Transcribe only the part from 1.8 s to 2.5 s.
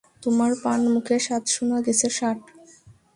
গেছে ষাট।